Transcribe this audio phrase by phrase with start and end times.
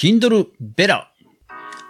[0.00, 0.46] Kindle
[0.78, 1.08] Bella。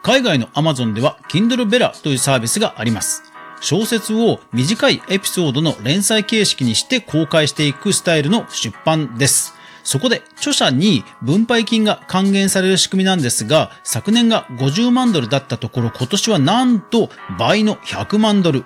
[0.02, 3.23] 海外の Amazon では Kindle Bella というサービスがあります。
[3.60, 9.54] 小説を短いエピソードの連載形式にして公開していくスタイルの出版です。
[9.84, 18.64] そこで著者に分配金が還元される仕組みなんですが、昨年が50万ドルだったところ今年はなんと倍の100万ドル。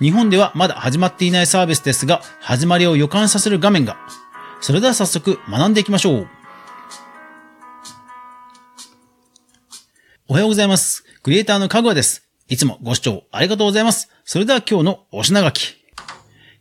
[0.00, 3.96] 日本ではまだ始まっていないサービスですが、始まりを予感させる画面が。
[4.60, 6.39] それでは早速学んでいきましょう。
[10.30, 11.02] おはようございます。
[11.24, 12.22] クリエイターのかぐわです。
[12.46, 14.08] いつもご視聴ありがとうございます。
[14.24, 15.74] それでは今日のお品書き。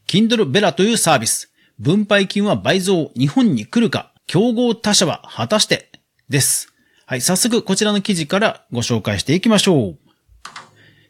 [0.08, 1.54] Kindle ベラというサービス。
[1.78, 3.12] 分配金は倍増。
[3.16, 4.12] 日本に来るか。
[4.26, 5.92] 競合他社は果たして。
[6.30, 6.74] です。
[7.06, 9.98] はい、早速こちらの記事からご紹介していきましょう。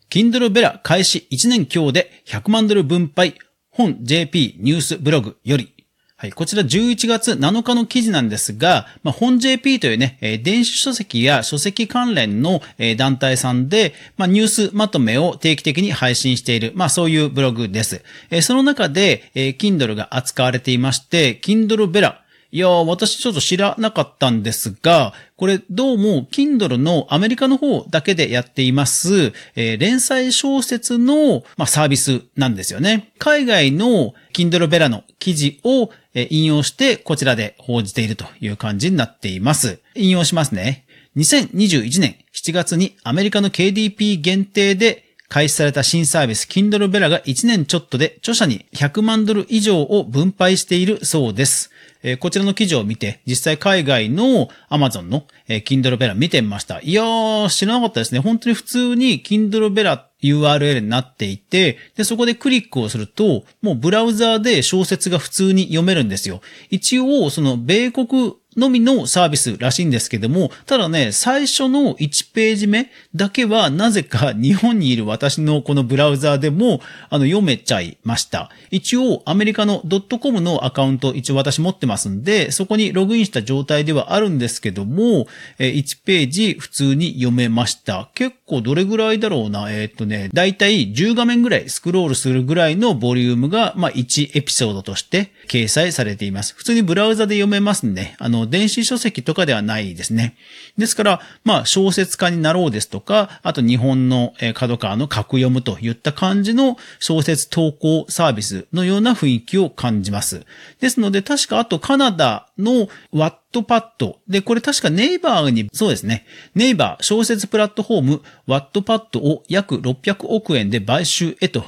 [0.10, 3.36] Kindle ベラ開始1年強で100万ドル分配。
[3.70, 5.79] 本 JP ニュースブログより。
[6.22, 6.34] はい。
[6.34, 18.04] こちら11月7日の記事なんですが、まあ、本 JP というね、え電子書籍や書籍関連の、え団体さんで、まあ、ニュースまとめを定期的に配信している、まあ、そういうブログです。
[18.32, 22.16] えその中で、えー Kindle が扱われていまして、Kindle Bella。
[22.52, 33.12] いやー、私ちょっと知らなかったんですが、これどうも Kindle のアメリカの方だけでやっています、えー連載小説の、まあ、サービスなんですよね。
[33.20, 39.80] 海外の Kindle Bella の記事をえー引用してこちらで報じているという感じになっています。
[39.94, 40.86] 引用しますね。
[41.18, 51.70] 2021年7月にアメリカの KDP 限定で開始された新サービス Kindle Bella が1年ちょっとで著者に100万ドル以上を分配しているそうです。
[52.02, 56.82] えーこちらの記事を見て、実際海外の Amazon の、えー Kindle Bella 見てみました。
[56.82, 58.20] いやー、知らなかったですね。
[58.20, 66.42] 本当に普通に Kindle Bella URL になっていて、で、そこでクリックをすると、もうブラウザーで小説が普通に読めるんですよ。
[66.70, 78.50] 一応、その米国のみのサービスらしいんですけども、ただね、最初の1ページ目だけはなぜか日本にいる私のこのブラウザーでもあの読めちゃいました。
[78.72, 79.84] 一応アメリカの
[80.20, 88.10] .com のアカウント一応私持ってますんで、そこにログインした状態ではあるんですけども、1ページ普通に読めました。
[88.14, 96.54] 結構どれぐらいだろうな、えーっとね、だいたい10画面ぐらいスクロールするぐらいのボリュームが、まあ1エピソードとして掲載されています。
[96.56, 100.36] 普通にブラウザで読めますんで、あの、電子書籍とかではないですね。
[100.78, 110.46] ですから、まあ、小説家になろうですとか、あと日本の、え、角川の格読むといった感じの小説投稿サービスのような雰囲気を感じます。
[110.80, 114.20] ですので、確かあとカナダのワットパッド。
[114.28, 116.26] で、これ確かネイバーに、そうですね。
[116.56, 121.64] ネイバー小説プラットフォームワットパッドを約600億円で買収へと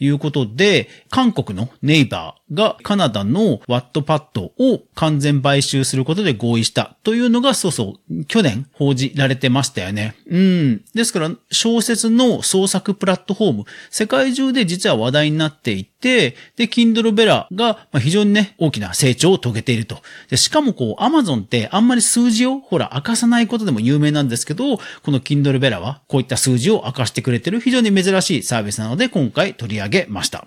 [0.00, 10.16] いうことで、韓国のネイバーがカナダのワットパッドを完全買収することで合意したというのが、そうそう、去年報じられてましたよね。
[10.26, 10.84] うん。
[10.94, 19.98] ですから、小説の創作プラットフォーム、世界中で実は話題になっていて、で、Kindle Bella がまあ非常にね、大きな成長を遂げていると。
[20.28, 30.46] でしかもこう、Amazon ってあんまり数字を、ほら、明かさないことでも有名なんですけど、この Kindle Bella はこういった数字を明かしてくれてる非常に珍しいサービスなので、今回取り上げました。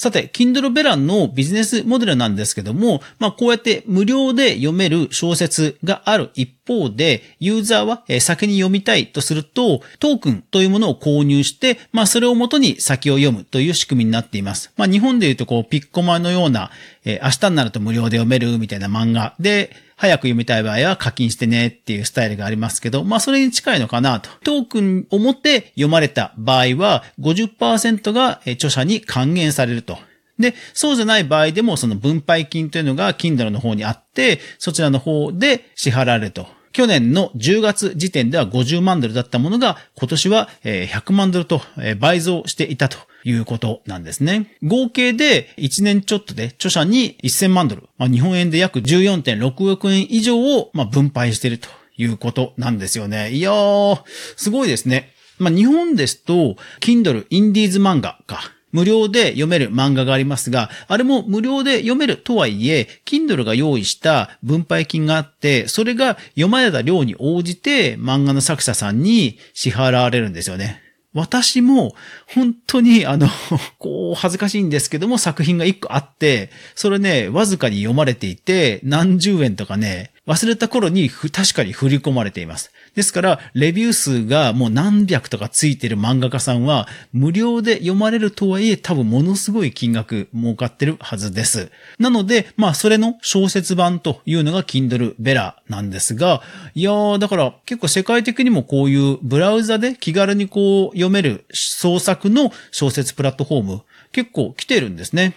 [0.00, 14.72] さて、Kindle Bella のビジネスモデルなんですけども、まあこうやって無料で読める小説がある一方で、ユーザーは先に読みたいとすると、トークンというものを購入して、まあそれをもとに先を読むという仕組みになっています。
[14.76, 16.70] まあ日本で言うとこう、ピッコマのような、
[17.04, 24.30] え明日になると無料で読めるみたいな漫画で、早く読みたい場合は課金してねっていうスタイルがありますけど、まあそれに近いのかなと。
[24.44, 29.98] トークンを持って読まれた場合は50%が著者に還元されると。
[30.40, 36.59] で、そうじゃない場合でもその分配金というのが Kindle の方にあって、そちらの方で支払われると。
[36.72, 41.60] 去年の10月時点では50万ドルだったものが今年は100万ドルと
[41.98, 44.56] 倍増していたということなんですね。
[44.62, 53.30] 合計で1年ちょっとで著者に1000万ドル、まあ、日本円で約14.6億円以上を分配しているということなんですよね。
[53.32, 54.02] いやー、
[54.36, 55.12] すごいですね。
[55.38, 58.52] まあ、日本ですと、Kindle インディーズ漫画か。
[58.72, 70.82] 無料で読める漫画がありますが、あれも無料で読めるとはいえ、Kindle が用意した分配金があって、それが読まれた量に応じて漫画の作者さんに支払われるんですよね。
[71.12, 71.94] 私も
[72.32, 73.26] 本当にあの、
[73.78, 82.70] こう恥ずかしいんですけども作品が一個あって、それね、わずかに読まれていて、何十円とかね、忘れた頃に確かに振り込まれています。
[82.94, 91.70] ですから、レビュー数がもう何百とかついてる漫画家さんは、無料で読まれるとはいえ、多分ものすごい金額儲かってるはずです。
[91.98, 96.42] なので、まあ、それの小説版というのが Kindle ベラなんですが、
[96.74, 103.82] いやー、だから結構世界的にもこういうブラウザで気軽にこう読める創作の小説プラットフォーム、
[104.12, 105.34] 結構来てるんですね。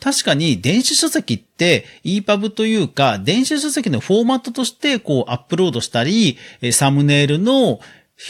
[0.00, 6.36] 確かに電子書籍って EPUB というか、電子書籍のフォーマットとしてこうアップロードしたり、
[6.72, 7.80] サムネイルの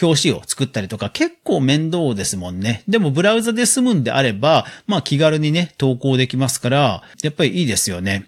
[0.02, 2.82] 表紙を作ったりとか結構面倒ですもんね。
[2.88, 8.26] でもブラウザで済むんであれば、まあ気軽にね、投稿できますから、やっぱりいいですよね。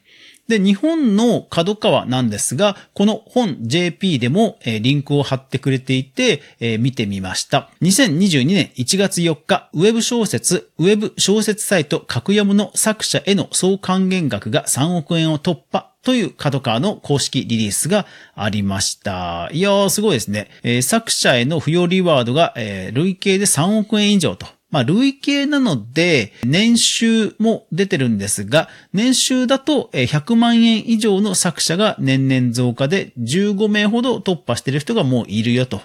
[0.49, 7.71] で、日本の角川なんですが、この本 JP でも、えー、リンクを貼ってくれていて、えー、見てみました。
[7.83, 19.51] 2022年1月4日、ウェブ小説、ウェブ小説サイト格読むの作者への総還元額が3億円を突破という角川の公式リリースがありました。
[19.53, 20.49] いやー、すごいですね。
[20.63, 35.81] えー、作者への付与リワードが、えー、累計で3億円以上とまあ、累計なので、年収も出てるんですが、年収だと100万円以上の作者が年々増加で15名ほど突破してる人がもういるよと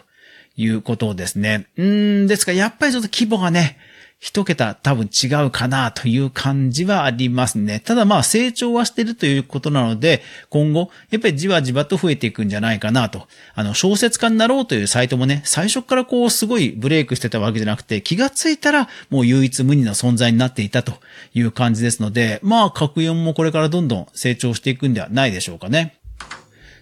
[0.57, 1.68] いうことですね。
[1.77, 3.77] うん、ですか、やっぱりちょっと規模がね、
[4.23, 7.81] 一桁多分違うかなという感じはありますね。
[7.81, 13.27] ただまあ成長はしてるということなので、今後、やっぱりじわじわと増えていくんじゃないかなと。
[13.53, 20.93] あの、小説家になろうというサイトもね、最初からこうすごいブレイクしてたわけじゃなくて、気がついたらもう唯一無二の存在になっていたと
[21.33, 25.99] いう感じですので、まあ、格4もこれからどんどん成長していくんではないでしょうかね。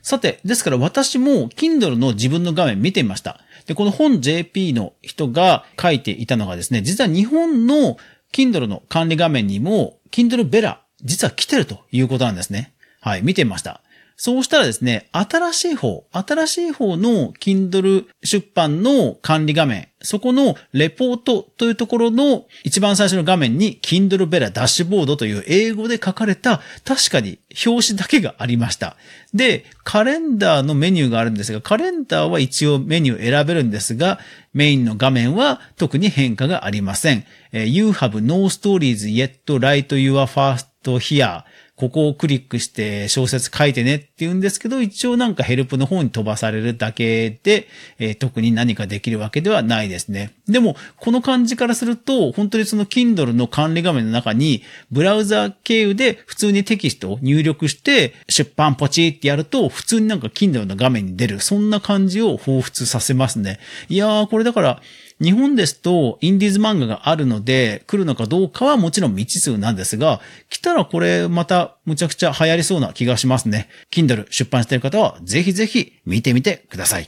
[0.03, 3.39] さて、ですから私も Kindle の自分の画面見てみました。
[3.65, 7.97] で、この本 JP の人が書いていたのがですね、実は日本の
[8.33, 12.73] Kindle の管理画面にも Kindle Bella 実は来てるということなんですね。
[12.99, 13.81] はい、見てみました。
[14.23, 28.95] そうしたらですね、新しい方、新しい方の Kindle 出版の管理画面、そこのレポートというところの一番最初の画面に Kindle Bella ダッシュボードという英語で書かれた確かに表紙だけがありました。
[29.33, 34.19] で、カレンダーのメニューがあるんですが、カレンダーは一応メニュー選べるんですが、
[34.53, 37.25] メインの画面は特に変化がありません。
[37.53, 41.43] You have no stories yet write your first here
[41.81, 47.67] ここをクリックして小説書いてねって言うんですけど、一応なんかヘルプの方に飛ばされるだけで、
[47.97, 50.31] えー、特に何かできるわけではないですね。
[50.47, 54.61] でも、この感じからすると、本当にその Kindle の管理画面の中に、
[54.91, 61.39] ブラウザ経由で普通にテキストを入力して、出版ポチってやると、普通になんか Kindle の画面に出る。
[61.39, 63.59] そんな感じを彷彿させますね。
[63.89, 64.81] いやー、これだから、
[65.21, 70.19] 日本ですとインディーズ漫画があるので来るのかどうかはもちろん未知数なんですが、
[70.49, 73.69] 来たらこれまたむちゃくちゃ流行りそうな気がしますね。
[73.91, 77.07] Kindle 出版している方はぜひぜひ見てみてください。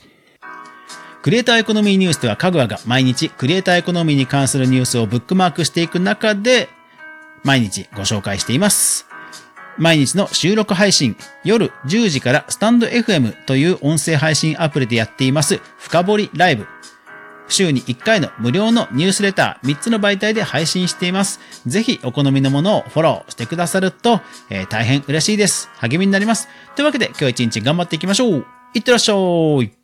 [1.22, 6.68] クリエイターエコノミーニュースでは、かぐわが毎日クリエイターエコノミーに関するニュースをブックマークしていく中で、
[7.44, 9.06] 毎日ご紹介しています。
[9.78, 16.66] 毎日の収録配信、夜10時からスタンド FM という音声配信アプリでやっています、深掘りライブ。
[17.48, 21.40] 週に1回の無料のニュースレター3つの媒体で配信しています。
[21.66, 24.20] ぜひお好みのものをフォローしてくださると、
[24.50, 25.68] えー、大変嬉しいです。
[25.76, 26.48] 励みになります。
[26.74, 28.46] というわけで今日一日頑張っていきましょう。
[28.74, 29.83] いってらっしゃい。